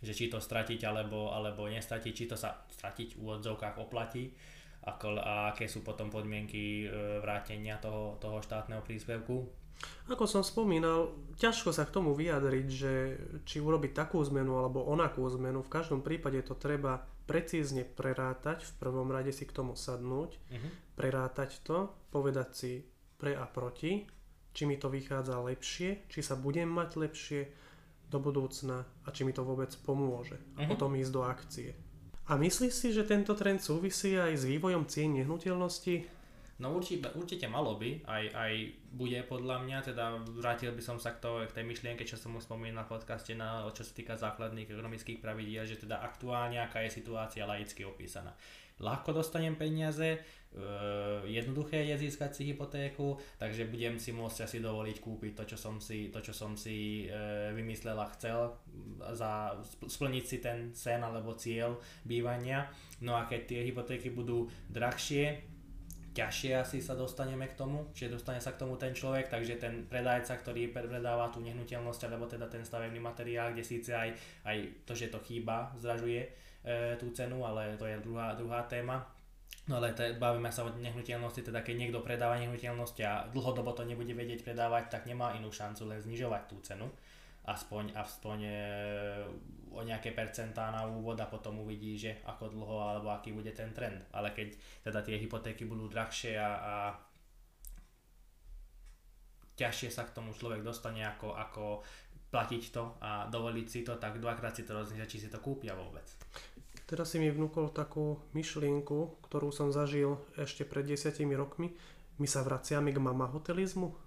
Že 0.00 0.12
či 0.12 0.24
to 0.28 0.42
stratiť 0.42 0.84
alebo, 0.84 1.32
alebo 1.32 1.70
nestratiť, 1.70 2.12
či 2.12 2.28
to 2.28 2.36
sa 2.36 2.68
stratiť 2.68 3.16
v 3.16 3.20
úvodzovkách 3.24 3.80
oplatí 3.80 4.28
ako, 4.86 5.18
a 5.18 5.50
aké 5.50 5.66
sú 5.66 5.82
potom 5.82 6.06
podmienky 6.08 6.86
e, 6.86 7.18
vrátenia 7.18 7.82
toho, 7.82 8.14
toho 8.22 8.38
štátneho 8.38 8.86
príspevku? 8.86 9.66
Ako 10.08 10.24
som 10.24 10.46
spomínal, 10.46 11.12
ťažko 11.36 11.74
sa 11.74 11.84
k 11.84 11.92
tomu 11.92 12.14
vyjadriť, 12.16 12.66
že 12.70 12.92
či 13.44 13.60
urobiť 13.60 13.92
takú 13.92 14.22
zmenu 14.24 14.56
alebo 14.56 14.86
onakú 14.86 15.26
zmenu. 15.36 15.60
V 15.60 15.72
každom 15.72 16.00
prípade 16.00 16.40
to 16.46 16.56
treba 16.56 17.02
precízne 17.26 17.82
prerátať, 17.82 18.62
v 18.62 18.72
prvom 18.78 19.10
rade 19.10 19.34
si 19.34 19.44
k 19.44 19.52
tomu 19.52 19.74
sadnúť, 19.74 20.30
uh-huh. 20.38 20.70
prerátať 20.94 21.60
to, 21.66 21.90
povedať 22.14 22.48
si 22.54 22.72
pre 23.18 23.34
a 23.34 23.44
proti, 23.44 24.06
či 24.54 24.62
mi 24.64 24.78
to 24.78 24.88
vychádza 24.88 25.42
lepšie, 25.42 26.08
či 26.08 26.20
sa 26.22 26.38
budem 26.38 26.70
mať 26.70 26.90
lepšie 26.96 27.40
do 28.06 28.22
budúcna 28.22 28.86
a 29.04 29.08
či 29.10 29.26
mi 29.26 29.34
to 29.34 29.42
vôbec 29.42 29.74
pomôže. 29.82 30.38
A 30.54 30.64
uh-huh. 30.64 30.70
potom 30.70 30.94
ísť 30.94 31.12
do 31.12 31.22
akcie. 31.26 31.74
A 32.26 32.34
myslíš 32.34 32.74
si, 32.74 32.88
že 32.90 33.06
tento 33.06 33.38
trend 33.38 33.62
súvisí 33.62 34.18
aj 34.18 34.34
s 34.34 34.44
vývojom 34.50 34.90
cien 34.90 35.14
nehnuteľnosti? 35.14 36.15
No 36.56 36.72
určite, 36.72 37.12
určite 37.12 37.44
malo 37.52 37.76
by, 37.76 38.00
aj, 38.08 38.24
aj 38.32 38.52
bude 38.96 39.20
podľa 39.28 39.60
mňa, 39.60 39.78
teda 39.92 40.16
vrátil 40.40 40.72
by 40.72 40.80
som 40.80 40.96
sa 40.96 41.12
k, 41.12 41.20
to, 41.20 41.44
k 41.44 41.52
tej 41.52 41.68
myšlienke, 41.68 42.08
čo 42.08 42.16
som 42.16 42.32
už 42.32 42.48
spomínal 42.48 42.88
v 42.88 42.96
podcaste, 42.96 43.36
na, 43.36 43.60
čo 43.76 43.84
sa 43.84 43.92
týka 43.92 44.16
základných 44.16 44.72
ekonomických 44.72 45.20
pravidiel, 45.20 45.68
že 45.68 45.76
teda 45.76 46.00
aktuálne 46.00 46.56
aká 46.64 46.80
je 46.88 46.96
situácia 46.96 47.44
laicky 47.44 47.84
opísaná. 47.84 48.32
Ľahko 48.76 49.16
dostanem 49.16 49.56
peniaze, 49.56 50.04
e, 50.04 50.18
jednoduché 51.28 51.80
je 51.92 52.08
získať 52.08 52.36
si 52.36 52.42
hypotéku, 52.52 53.16
takže 53.40 53.68
budem 53.72 53.96
si 53.96 54.12
môcť 54.12 54.44
asi 54.44 54.60
dovoliť 54.60 54.96
kúpiť 55.00 55.32
to, 55.32 55.44
čo 55.52 55.56
som 55.56 55.80
si, 55.80 56.12
to, 56.12 56.20
čo 56.20 56.36
som 56.36 56.56
si 56.60 57.08
e, 57.08 57.52
vymyslel 57.56 57.96
a 57.96 58.08
chcel, 58.12 58.52
za, 59.16 59.56
splniť 59.80 60.24
si 60.24 60.44
ten 60.44 60.76
sen 60.76 61.00
alebo 61.00 61.36
cieľ 61.36 61.80
bývania. 62.04 62.68
No 63.00 63.16
a 63.16 63.24
keď 63.24 63.40
tie 63.48 63.60
hypotéky 63.64 64.12
budú 64.12 64.44
drahšie, 64.68 65.55
ťažšie 66.16 66.56
asi 66.56 66.78
sa 66.80 66.96
dostaneme 66.96 67.44
k 67.44 67.58
tomu, 67.60 67.92
že 67.92 68.08
dostane 68.08 68.40
sa 68.40 68.56
k 68.56 68.64
tomu 68.64 68.80
ten 68.80 68.96
človek, 68.96 69.28
takže 69.28 69.60
ten 69.60 69.84
predajca, 69.84 70.40
ktorý 70.40 70.72
predáva 70.72 71.28
tú 71.28 71.44
nehnuteľnosť, 71.44 72.08
alebo 72.08 72.24
teda 72.24 72.48
ten 72.48 72.64
stavebný 72.64 72.96
materiál, 72.96 73.52
kde 73.52 73.60
síce 73.60 73.92
aj, 73.92 74.16
aj 74.48 74.56
to, 74.88 74.96
že 74.96 75.12
to 75.12 75.20
chýba, 75.20 75.76
zražuje 75.76 76.24
e, 76.24 76.28
tú 76.96 77.12
cenu, 77.12 77.44
ale 77.44 77.76
to 77.76 77.84
je 77.84 78.00
druhá, 78.00 78.32
druhá 78.32 78.64
téma. 78.64 79.04
No 79.68 79.82
ale 79.82 79.92
te, 79.92 80.16
bavíme 80.16 80.48
sa 80.48 80.64
o 80.64 80.72
nehnuteľnosti, 80.72 81.42
teda 81.42 81.60
keď 81.60 81.74
niekto 81.76 82.00
predáva 82.00 82.40
nehnuteľnosť 82.40 82.96
a 83.04 83.12
dlhodobo 83.34 83.76
to 83.76 83.84
nebude 83.84 84.14
vedieť 84.16 84.40
predávať, 84.46 84.88
tak 84.88 85.02
nemá 85.04 85.36
inú 85.36 85.52
šancu 85.52 85.84
len 85.84 86.00
znižovať 86.00 86.42
tú 86.48 86.56
cenu 86.64 86.88
aspoň, 87.46 87.94
aspoň 87.94 88.38
e, 88.42 88.58
o 89.70 89.80
nejaké 89.86 90.10
percentá 90.10 90.68
na 90.74 90.84
úvod 90.86 91.14
a 91.22 91.30
potom 91.30 91.62
uvidí, 91.62 91.94
že 91.94 92.18
ako 92.26 92.50
dlho 92.50 92.76
alebo 92.82 93.08
aký 93.14 93.30
bude 93.30 93.54
ten 93.54 93.70
trend. 93.70 94.02
Ale 94.10 94.34
keď 94.34 94.58
teda 94.82 95.00
tie 95.06 95.16
hypotéky 95.20 95.62
budú 95.64 95.86
drahšie 95.86 96.34
a, 96.34 96.50
a 96.58 96.74
ťažšie 99.56 99.88
sa 99.88 100.04
k 100.04 100.14
tomu 100.14 100.34
človek 100.34 100.66
dostane 100.66 101.06
ako, 101.06 101.32
ako 101.32 101.64
platiť 102.28 102.62
to 102.74 102.84
a 103.00 103.30
dovoliť 103.30 103.66
si 103.70 103.80
to, 103.86 103.96
tak 103.96 104.18
dvakrát 104.18 104.52
si 104.52 104.66
to 104.66 104.74
rozmýšľa, 104.74 105.08
či 105.08 105.22
si 105.22 105.28
to 105.30 105.38
kúpia 105.40 105.72
vôbec. 105.72 106.04
Teraz 106.86 107.10
si 107.10 107.18
mi 107.18 107.26
vnúkol 107.32 107.74
takú 107.74 108.22
myšlienku, 108.30 109.22
ktorú 109.26 109.50
som 109.50 109.74
zažil 109.74 110.22
ešte 110.38 110.62
pred 110.62 110.86
desiatimi 110.86 111.34
rokmi. 111.34 111.74
My 112.22 112.30
sa 112.30 112.46
vraciame 112.46 112.94
k 112.94 113.02
mama 113.02 113.26
hotelizmu. 113.26 114.05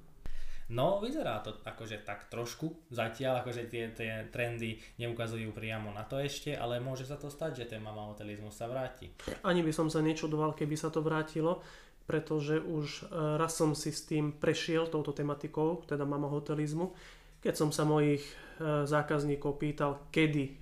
No, 0.69 1.01
vyzerá 1.01 1.41
to 1.41 1.57
akože 1.65 2.05
tak 2.05 2.29
trošku 2.29 2.93
zatiaľ, 2.93 3.41
akože 3.41 3.65
tie, 3.73 3.89
tie 3.89 4.29
trendy 4.29 4.77
neukazujú 5.01 5.49
priamo 5.49 5.89
na 5.89 6.05
to 6.05 6.21
ešte, 6.21 6.53
ale 6.53 6.77
môže 6.77 7.09
sa 7.09 7.17
to 7.17 7.33
stať, 7.33 7.65
že 7.65 7.69
ten 7.73 7.81
mama 7.81 8.05
hotelizmus 8.13 8.53
sa 8.53 8.69
vráti. 8.69 9.09
Ani 9.41 9.65
by 9.65 9.73
som 9.73 9.89
sa 9.89 10.05
nečudoval, 10.05 10.53
keby 10.53 10.77
sa 10.77 10.93
to 10.93 11.01
vrátilo, 11.01 11.65
pretože 12.05 12.61
už 12.61 13.09
e, 13.09 13.37
raz 13.41 13.57
som 13.57 13.73
si 13.73 13.89
s 13.89 14.05
tým 14.05 14.37
prešiel, 14.37 14.85
touto 14.85 15.09
tematikou, 15.09 15.81
teda 15.89 16.05
mama 16.05 16.29
hotelizmu, 16.29 16.93
keď 17.41 17.53
som 17.57 17.73
sa 17.73 17.89
mojich 17.89 18.21
e, 18.21 18.85
zákazníkov 18.85 19.57
pýtal, 19.57 20.05
kedy 20.13 20.53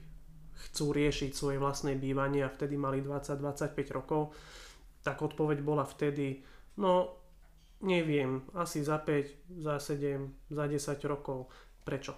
chcú 0.71 0.95
riešiť 0.95 1.35
svoje 1.35 1.59
vlastné 1.59 1.99
bývanie 1.99 2.47
a 2.47 2.49
vtedy 2.49 2.79
mali 2.79 3.03
20-25 3.03 3.75
rokov, 3.91 4.31
tak 5.03 5.19
odpoveď 5.19 5.59
bola 5.59 5.83
vtedy, 5.83 6.41
no 6.79 7.16
Neviem, 7.81 8.41
asi 8.57 8.81
za 8.81 8.97
5, 8.97 9.61
za 9.61 9.77
7, 9.77 10.49
za 10.49 10.65
10 10.65 10.97
rokov. 11.05 11.53
Prečo? 11.85 12.17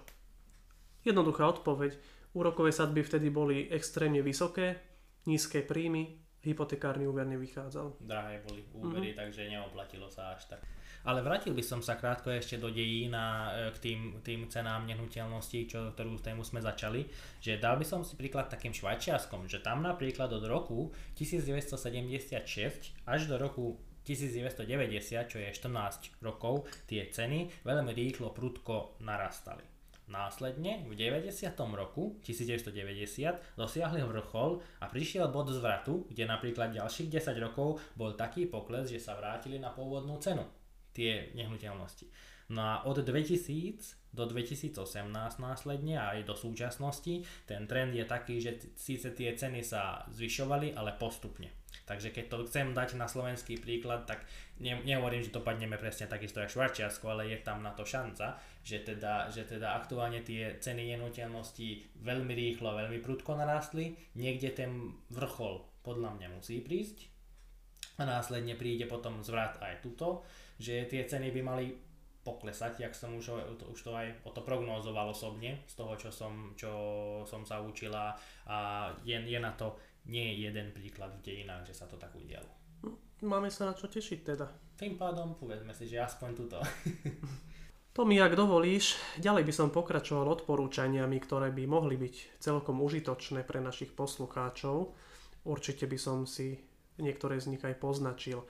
Jednoduchá 1.04 1.48
odpoveď. 1.48 1.96
Úrokové 2.32 2.72
sadby 2.72 3.02
vtedy 3.02 3.28
boli 3.28 3.66
extrémne 3.68 4.22
vysoké, 4.22 4.78
nízke 5.26 5.66
príjmy, 5.66 6.20
hypotekárny 6.40 7.04
úver 7.04 7.26
nevychádzal. 7.28 8.00
Drahé 8.00 8.40
boli 8.48 8.64
úvery, 8.72 9.12
mm-hmm. 9.12 9.20
takže 9.20 9.50
neoplatilo 9.50 10.08
sa 10.08 10.32
až 10.32 10.56
tak. 10.56 10.62
Ale 11.00 11.24
vrátil 11.24 11.56
by 11.56 11.64
som 11.64 11.80
sa 11.80 11.96
krátko 11.96 12.28
ešte 12.28 12.60
do 12.60 12.68
dejín 12.68 13.16
a 13.16 13.52
e, 13.52 13.72
k 13.72 13.78
tým, 13.80 14.00
tým 14.20 14.40
cenám 14.52 14.84
nehnuteľností, 14.84 15.64
čo, 15.64 15.96
ktorú 15.96 16.20
tému 16.20 16.44
sme 16.44 16.60
začali, 16.60 17.08
že 17.40 17.56
dal 17.56 17.80
by 17.80 17.84
som 17.88 18.04
si 18.04 18.16
príklad 18.20 18.52
takým 18.52 18.72
švajčiarskom, 18.72 19.48
že 19.48 19.64
tam 19.64 19.80
napríklad 19.80 20.28
od 20.28 20.44
roku 20.44 20.92
1976 21.16 22.92
až 23.08 23.20
do 23.28 23.36
roku 23.40 23.80
1990, 24.04 25.30
čo 25.30 25.38
je 25.38 25.48
14 25.52 26.22
rokov, 26.24 26.66
tie 26.86 27.06
ceny 27.08 27.64
veľmi 27.64 27.92
rýchlo 27.92 28.32
prudko 28.32 29.00
narastali. 29.04 29.62
Následne 30.10 30.82
v 30.90 30.98
90. 30.98 31.30
roku 31.78 32.18
1990 32.26 33.54
dosiahli 33.54 34.02
vrchol 34.02 34.58
a 34.82 34.90
prišiel 34.90 35.30
bod 35.30 35.54
zvratu, 35.54 36.10
kde 36.10 36.26
napríklad 36.26 36.74
ďalších 36.74 37.06
10 37.06 37.38
rokov 37.38 37.78
bol 37.94 38.18
taký 38.18 38.50
pokles, 38.50 38.90
že 38.90 38.98
sa 38.98 39.14
vrátili 39.14 39.62
na 39.62 39.70
pôvodnú 39.70 40.18
cenu 40.18 40.42
tie 40.90 41.30
nehnuteľnosti. 41.38 42.10
No 42.50 42.66
a 42.66 42.74
od 42.90 42.98
2000 42.98 44.10
do 44.10 44.26
2018 44.26 44.74
následne 45.38 46.02
aj 46.02 46.26
do 46.26 46.34
súčasnosti 46.34 47.22
ten 47.46 47.70
trend 47.70 47.94
je 47.94 48.02
taký, 48.02 48.42
že 48.42 48.74
síce 48.74 49.14
tie 49.14 49.38
ceny 49.38 49.62
sa 49.62 50.02
zvyšovali, 50.10 50.74
ale 50.74 50.98
postupne. 50.98 51.59
Takže 51.90 52.14
keď 52.14 52.24
to 52.30 52.46
chcem 52.46 52.70
dať 52.70 52.94
na 52.94 53.10
slovenský 53.10 53.58
príklad, 53.58 54.06
tak 54.06 54.22
ne, 54.62 54.78
nehovorím, 54.86 55.26
že 55.26 55.34
to 55.34 55.42
padneme 55.42 55.74
presne 55.74 56.06
takisto 56.06 56.38
ako 56.38 56.54
Švarčiarsko, 56.54 57.10
ale 57.10 57.34
je 57.34 57.42
tam 57.42 57.66
na 57.66 57.74
to 57.74 57.82
šanca, 57.82 58.38
že 58.62 58.86
teda, 58.86 59.26
že 59.26 59.42
teda 59.42 59.74
aktuálne 59.74 60.22
tie 60.22 60.54
ceny 60.62 60.94
nehnuteľností 60.94 61.98
veľmi 61.98 62.30
rýchlo, 62.30 62.78
veľmi 62.78 63.02
prudko 63.02 63.34
narastli. 63.34 63.98
Niekde 64.14 64.54
ten 64.54 64.94
vrchol 65.10 65.66
podľa 65.82 66.14
mňa 66.14 66.28
musí 66.30 66.62
prísť 66.62 67.10
a 67.98 68.06
následne 68.06 68.54
príde 68.54 68.86
potom 68.86 69.26
zvrat 69.26 69.58
aj 69.58 69.82
tuto, 69.82 70.22
že 70.62 70.86
tie 70.86 71.02
ceny 71.02 71.34
by 71.34 71.42
mali 71.42 71.74
poklesať, 72.20 72.84
jak 72.84 72.92
som 72.92 73.16
už, 73.16 73.32
už 73.72 73.80
to 73.80 73.90
aj 73.96 74.12
o 74.28 74.30
to 74.30 74.44
prognózoval 74.44 75.10
osobne, 75.10 75.64
z 75.64 75.74
toho, 75.74 75.96
čo 75.96 76.12
som, 76.12 76.52
čo 76.52 76.70
som 77.24 77.42
sa 77.48 77.64
učila 77.64 78.12
a 78.44 78.88
je, 79.02 79.16
je 79.24 79.40
na 79.40 79.50
to 79.56 79.74
nie 80.08 80.32
je 80.32 80.48
jeden 80.48 80.72
príklad 80.72 81.12
v 81.20 81.24
dejinách, 81.24 81.68
že 81.68 81.74
sa 81.76 81.84
to 81.84 82.00
tak 82.00 82.14
udialo. 82.16 82.48
Máme 83.20 83.52
sa 83.52 83.68
na 83.68 83.76
čo 83.76 83.84
tešiť 83.84 84.20
teda. 84.24 84.48
Tým 84.80 84.96
pádom 84.96 85.36
povedzme 85.36 85.76
si, 85.76 85.84
že 85.84 86.00
aspoň 86.00 86.28
túto. 86.32 86.56
mi, 88.08 88.16
ak 88.16 88.32
dovolíš, 88.32 88.96
ďalej 89.20 89.44
by 89.44 89.52
som 89.52 89.68
pokračoval 89.68 90.40
odporúčaniami, 90.40 91.20
ktoré 91.20 91.52
by 91.52 91.68
mohli 91.68 92.00
byť 92.00 92.40
celkom 92.40 92.80
užitočné 92.80 93.44
pre 93.44 93.60
našich 93.60 93.92
poslucháčov. 93.92 94.96
Určite 95.44 95.84
by 95.84 95.98
som 96.00 96.24
si 96.24 96.56
niektoré 96.96 97.36
z 97.36 97.52
nich 97.52 97.60
aj 97.60 97.76
poznačil. 97.76 98.48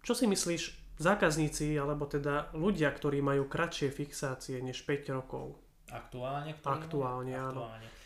Čo 0.00 0.16
si 0.16 0.24
myslíš, 0.24 0.96
zákazníci, 0.96 1.76
alebo 1.76 2.08
teda 2.08 2.56
ľudia, 2.56 2.88
ktorí 2.88 3.20
majú 3.20 3.44
kratšie 3.44 3.92
fixácie 3.92 4.56
než 4.64 4.88
5 4.88 5.16
rokov? 5.20 5.60
Aktuálne? 5.92 6.56
Aktuálne, 6.64 7.36
áno. 7.36 7.68
Aktuálne 7.68 7.99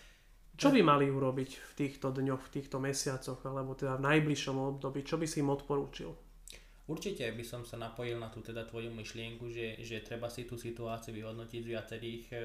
čo 0.54 0.70
by 0.70 0.80
mali 0.86 1.10
urobiť 1.10 1.50
v 1.50 1.72
týchto 1.74 2.14
dňoch, 2.14 2.42
v 2.46 2.52
týchto 2.54 2.78
mesiacoch, 2.78 3.42
alebo 3.42 3.74
teda 3.74 3.98
v 3.98 4.06
najbližšom 4.06 4.54
období? 4.54 5.02
Čo 5.02 5.18
by 5.18 5.26
si 5.26 5.42
im 5.42 5.50
odporúčil? 5.50 6.14
Určite 6.84 7.32
by 7.32 7.40
som 7.40 7.64
sa 7.64 7.80
napojil 7.80 8.20
na 8.20 8.28
tú 8.28 8.44
teda 8.44 8.68
tvoju 8.68 8.92
myšlienku, 8.92 9.48
že, 9.48 9.80
že 9.80 10.04
treba 10.04 10.28
si 10.28 10.44
tú 10.44 10.60
situáciu 10.60 11.16
vyhodnotiť 11.16 11.60
z 11.64 11.70
viacerých 11.72 12.24
e, 12.28 12.36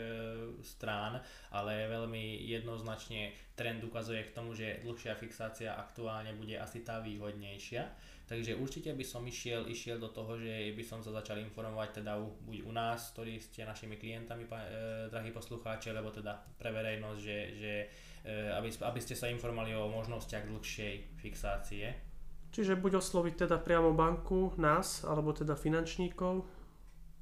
strán, 0.63 1.19
ale 1.51 1.91
veľmi 1.91 2.47
jednoznačne 2.47 3.35
trend 3.51 3.83
ukazuje 3.83 4.31
k 4.31 4.31
tomu, 4.31 4.55
že 4.55 4.79
dlhšia 4.87 5.19
fixácia 5.19 5.75
aktuálne 5.75 6.31
bude 6.39 6.55
asi 6.55 6.87
tá 6.87 7.03
výhodnejšia. 7.03 7.83
Takže 8.29 8.61
určite 8.61 8.93
by 8.93 9.01
som 9.01 9.25
išiel, 9.25 9.65
išiel 9.65 9.97
do 9.97 10.13
toho, 10.13 10.37
že 10.37 10.69
by 10.77 10.83
som 10.85 11.01
sa 11.01 11.09
začal 11.09 11.41
informovať 11.41 12.05
teda 12.05 12.21
u, 12.21 12.29
buď 12.45 12.61
u 12.61 12.71
nás, 12.77 13.09
ktorí 13.17 13.41
ste 13.41 13.65
našimi 13.65 13.97
klientami, 13.97 14.45
e, 14.45 15.09
drahí 15.09 15.33
poslucháči, 15.33 15.89
alebo 15.89 16.13
teda 16.13 16.37
pre 16.61 16.69
verejnosť, 16.69 17.17
že, 17.17 17.37
že 17.57 17.73
e, 18.29 18.53
aby, 18.53 18.69
aby 18.69 18.99
ste 19.01 19.17
sa 19.17 19.33
informovali 19.33 19.73
o 19.73 19.89
možnostiach 19.89 20.45
dlhšej 20.45 20.93
fixácie 21.17 22.09
Čiže 22.49 22.81
buď 22.81 22.97
osloviť 22.97 23.45
teda 23.45 23.61
priamo 23.61 23.93
banku, 23.93 24.57
nás, 24.57 25.05
alebo 25.05 25.29
teda 25.29 25.53
finančníkov. 25.53 26.49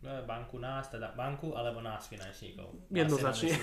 Banku 0.01 0.61
nás, 0.61 0.93
teda 0.93 1.09
banku 1.17 1.57
alebo 1.57 1.81
nás 1.81 2.05
finančníkov. 2.05 2.69
Jednoznačne. 2.93 3.57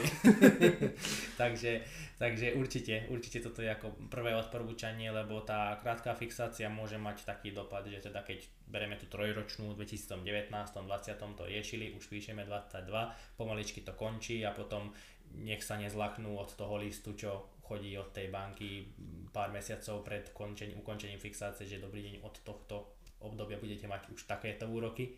takže, 1.41 1.87
takže 2.19 2.59
určite, 2.59 3.07
určite 3.07 3.39
toto 3.39 3.63
je 3.63 3.71
ako 3.71 4.11
prvé 4.11 4.35
odporúčanie, 4.35 5.15
lebo 5.15 5.47
tá 5.47 5.79
krátka 5.79 6.11
fixácia 6.19 6.67
môže 6.67 6.99
mať 6.99 7.23
taký 7.23 7.55
dopad, 7.55 7.87
že 7.87 8.03
teda 8.03 8.27
keď 8.27 8.51
bereme 8.67 8.99
tú 8.99 9.07
trojročnú 9.07 9.79
v 9.79 9.87
2019, 9.87 10.51
20 10.51 11.39
to 11.39 11.45
riešili, 11.47 11.95
už 11.95 12.03
píšeme 12.11 12.43
22, 12.43 13.39
pomaličky 13.39 13.87
to 13.87 13.95
končí 13.95 14.43
a 14.43 14.51
potom 14.51 14.91
nech 15.39 15.63
sa 15.63 15.79
nezlachnú 15.79 16.35
od 16.35 16.51
toho 16.59 16.83
listu, 16.83 17.15
čo 17.15 17.55
chodí 17.63 17.95
od 17.95 18.11
tej 18.11 18.29
banky 18.29 18.91
pár 19.31 19.55
mesiacov 19.55 20.03
pred 20.03 20.35
končením, 20.35 20.83
ukončením 20.83 21.23
fixácie, 21.23 21.65
že 21.65 21.83
dobrý 21.83 22.11
deň 22.11 22.15
od 22.27 22.35
tohto 22.43 22.99
obdobia 23.23 23.57
budete 23.57 23.87
mať 23.87 24.13
už 24.13 24.27
takéto 24.29 24.69
úroky 24.69 25.17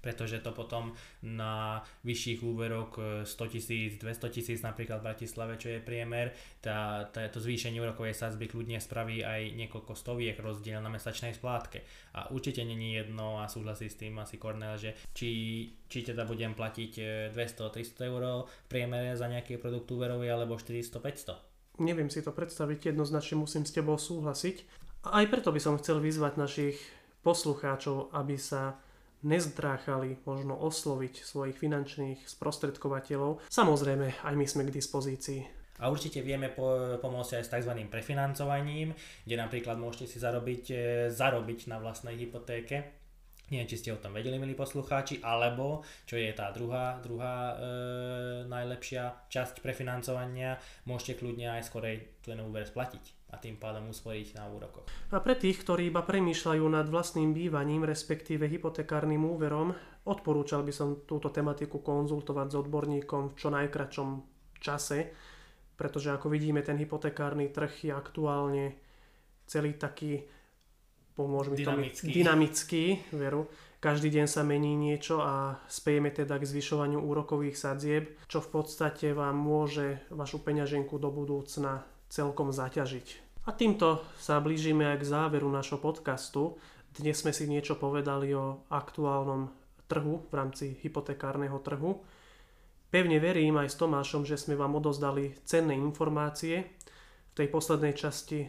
pretože 0.00 0.38
to 0.42 0.54
potom 0.54 0.94
na 1.22 1.82
vyšších 2.06 2.40
úverok 2.42 3.24
100 3.24 3.26
e, 3.26 3.48
tisíc, 3.50 3.90
200 3.98 4.30
tisíc 4.30 4.58
napríklad 4.62 5.02
v 5.02 5.08
Bratislave, 5.10 5.58
čo 5.58 5.72
je 5.72 5.80
priemer, 5.82 6.32
tá, 6.62 7.08
tá, 7.10 7.26
to 7.28 7.42
zvýšenie 7.42 7.82
úrokovej 7.82 8.14
sadzby 8.14 8.46
kľudne 8.46 8.78
spraví 8.78 9.26
aj 9.26 9.54
niekoľko 9.58 9.92
stoviek 9.94 10.38
rozdiel 10.38 10.78
na 10.78 10.90
mesačnej 10.92 11.34
splátke. 11.34 11.82
A 12.14 12.30
určite 12.30 12.62
není 12.62 12.94
jedno 12.94 13.42
a 13.42 13.50
súhlasí 13.50 13.90
s 13.90 13.98
tým 13.98 14.18
asi 14.22 14.38
Cornel, 14.38 14.78
že 14.78 14.94
či, 15.12 15.30
či 15.90 16.06
teda 16.06 16.24
budem 16.24 16.54
platiť 16.54 16.92
200-300 17.34 17.76
e, 17.76 18.06
eur 18.06 18.22
v 18.46 18.66
priemere 18.70 19.18
za 19.18 19.26
nejaký 19.26 19.58
produkt 19.58 19.90
úverový 19.90 20.30
alebo 20.30 20.56
400-500. 20.56 21.82
Neviem 21.82 22.08
si 22.08 22.24
to 22.24 22.32
predstaviť, 22.32 22.92
jednoznačne 22.92 23.36
musím 23.36 23.68
s 23.68 23.74
tebou 23.76 24.00
súhlasiť. 24.00 24.64
A 25.06 25.22
aj 25.22 25.26
preto 25.28 25.52
by 25.52 25.60
som 25.60 25.76
chcel 25.76 26.00
vyzvať 26.00 26.40
našich 26.40 26.80
poslucháčov, 27.20 28.16
aby 28.16 28.40
sa 28.40 28.80
nezdráchali 29.26 30.22
možno 30.22 30.54
osloviť 30.54 31.26
svojich 31.26 31.58
finančných 31.58 32.22
sprostredkovateľov. 32.30 33.42
Samozrejme, 33.50 34.22
aj 34.22 34.34
my 34.38 34.46
sme 34.46 34.62
k 34.70 34.76
dispozícii. 34.78 35.40
A 35.76 35.92
určite 35.92 36.24
vieme 36.24 36.48
po, 36.48 36.96
pomôcť 37.02 37.36
aj 37.36 37.44
s 37.44 37.52
tzv. 37.52 37.72
prefinancovaním, 37.92 38.96
kde 39.28 39.36
napríklad 39.36 39.76
môžete 39.76 40.08
si 40.08 40.18
zarobiť, 40.22 40.64
e, 40.72 40.76
zarobiť 41.12 41.68
na 41.68 41.76
vlastnej 41.76 42.16
hypotéke. 42.16 43.05
Neviem, 43.46 43.70
či 43.70 43.78
ste 43.78 43.94
o 43.94 44.02
tom 44.02 44.10
vedeli, 44.10 44.42
milí 44.42 44.58
poslucháči, 44.58 45.22
alebo, 45.22 45.86
čo 46.02 46.18
je 46.18 46.34
tá 46.34 46.50
druhá, 46.50 46.98
druhá 46.98 47.54
e, 47.54 47.54
najlepšia 48.50 49.30
časť 49.30 49.62
prefinancovania, 49.62 50.58
môžete 50.82 51.22
kľudne 51.22 51.54
aj 51.54 51.70
skorej 51.70 52.10
ten 52.26 52.42
úver 52.42 52.66
splatiť 52.66 53.30
a 53.30 53.38
tým 53.38 53.54
pádom 53.54 53.94
usporiť 53.94 54.34
na 54.34 54.50
úrokoch. 54.50 54.90
A 55.14 55.22
pre 55.22 55.38
tých, 55.38 55.62
ktorí 55.62 55.94
iba 55.94 56.02
premýšľajú 56.02 56.64
nad 56.66 56.90
vlastným 56.90 57.30
bývaním, 57.30 57.86
respektíve 57.86 58.50
hypotekárnym 58.50 59.22
úverom, 59.22 59.74
odporúčal 60.10 60.66
by 60.66 60.72
som 60.74 61.06
túto 61.06 61.30
tematiku 61.30 61.78
konzultovať 61.82 62.50
s 62.50 62.58
odborníkom 62.66 63.30
v 63.30 63.38
čo 63.38 63.48
najkračom 63.54 64.08
čase, 64.58 65.14
pretože 65.78 66.10
ako 66.10 66.34
vidíme, 66.34 66.66
ten 66.66 66.78
hypotekárny 66.82 67.54
trh 67.54 67.90
je 67.90 67.92
aktuálne 67.94 68.74
celý 69.46 69.78
taký, 69.78 70.26
pomôžeme 71.16 71.56
dynamický. 71.56 72.06
To 72.06 72.14
dynamický, 72.14 72.84
veru. 73.16 73.48
Každý 73.80 74.08
deň 74.12 74.26
sa 74.28 74.42
mení 74.44 74.76
niečo 74.76 75.20
a 75.24 75.56
spejeme 75.68 76.12
teda 76.12 76.36
k 76.40 76.48
zvyšovaniu 76.48 77.00
úrokových 77.00 77.56
sadzieb, 77.56 78.04
čo 78.28 78.44
v 78.44 78.48
podstate 78.60 79.16
vám 79.16 79.36
môže 79.36 80.00
vašu 80.12 80.44
peňaženku 80.44 80.96
do 81.00 81.08
budúcna 81.08 81.84
celkom 82.12 82.52
zaťažiť. 82.52 83.06
A 83.46 83.54
týmto 83.54 84.02
sa 84.18 84.42
blížime 84.42 84.90
aj 84.90 85.06
k 85.06 85.08
záveru 85.08 85.46
našho 85.46 85.78
podcastu. 85.78 86.58
Dnes 86.98 87.20
sme 87.20 87.30
si 87.30 87.46
niečo 87.46 87.78
povedali 87.78 88.34
o 88.34 88.66
aktuálnom 88.72 89.52
trhu 89.86 90.26
v 90.26 90.34
rámci 90.34 90.76
hypotekárneho 90.82 91.62
trhu. 91.62 92.02
Pevne 92.90 93.18
verím 93.22 93.58
aj 93.58 93.70
s 93.70 93.78
Tomášom, 93.78 94.26
že 94.26 94.38
sme 94.38 94.58
vám 94.58 94.78
odozdali 94.78 95.34
cenné 95.46 95.78
informácie. 95.78 96.75
Tej 97.36 97.52
poslednej 97.52 97.92
časti 97.92 98.48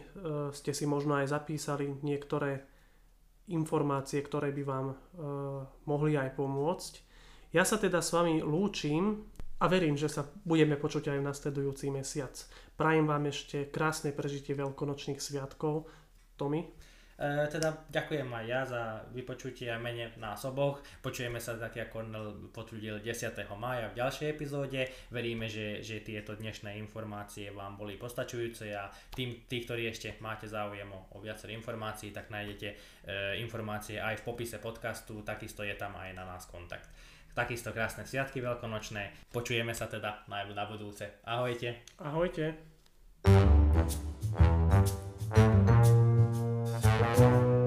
ste 0.56 0.72
si 0.72 0.88
možno 0.88 1.20
aj 1.20 1.28
zapísali 1.28 1.92
niektoré 2.00 2.64
informácie, 3.52 4.24
ktoré 4.24 4.48
by 4.48 4.62
vám 4.64 4.86
e, 4.88 4.96
mohli 5.84 6.16
aj 6.16 6.32
pomôcť. 6.32 6.92
Ja 7.52 7.68
sa 7.68 7.76
teda 7.76 8.00
s 8.00 8.16
vami 8.16 8.40
lúčim 8.40 9.28
a 9.60 9.68
verím, 9.68 10.00
že 10.00 10.08
sa 10.08 10.24
budeme 10.40 10.80
počuť 10.80 11.12
aj 11.12 11.18
v 11.20 11.28
nasledujúci 11.28 11.92
mesiac. 11.92 12.32
Prajem 12.80 13.04
vám 13.04 13.28
ešte 13.28 13.68
krásne 13.68 14.16
prežitie 14.16 14.56
veľkonočných 14.56 15.20
sviatkov. 15.20 15.84
Tomi? 16.40 16.64
E, 17.18 17.50
teda 17.50 17.74
ďakujem 17.90 18.30
aj 18.30 18.44
ja 18.46 18.62
za 18.62 18.82
vypočutie 19.10 19.66
a 19.74 19.82
mene 19.82 20.14
nás 20.22 20.38
oboch. 20.46 20.78
Počujeme 21.02 21.42
sa 21.42 21.58
tak, 21.58 21.74
ako 21.90 22.06
potvrdil 22.54 23.02
10. 23.02 23.34
mája 23.58 23.90
v 23.90 23.98
ďalšej 23.98 24.26
epizóde. 24.30 24.86
Veríme, 25.10 25.50
že, 25.50 25.82
že 25.82 25.98
tieto 26.06 26.38
dnešné 26.38 26.78
informácie 26.78 27.50
vám 27.50 27.74
boli 27.74 27.98
postačujúce 27.98 28.70
a 28.70 28.86
tým, 29.10 29.50
tí, 29.50 29.66
ktorí 29.66 29.90
ešte 29.90 30.14
máte 30.22 30.46
záujem 30.46 30.86
o, 30.94 31.10
o 31.10 31.18
viaceré 31.18 31.58
informácií, 31.58 32.14
tak 32.14 32.30
nájdete 32.30 32.68
e, 32.70 32.76
informácie 33.42 33.98
aj 33.98 34.22
v 34.22 34.26
popise 34.30 34.62
podcastu, 34.62 35.26
takisto 35.26 35.66
je 35.66 35.74
tam 35.74 35.98
aj 35.98 36.14
na 36.14 36.22
nás 36.22 36.46
kontakt 36.46 36.86
takisto 37.38 37.70
krásne 37.70 38.02
sviatky 38.02 38.42
veľkonočné. 38.42 39.30
Počujeme 39.30 39.70
sa 39.70 39.86
teda 39.86 40.26
na, 40.26 40.42
na 40.42 40.66
budúce. 40.66 41.22
Ahojte. 41.22 41.86
Ahojte. 42.02 42.58
Thank 47.16 47.42
you 47.42 47.57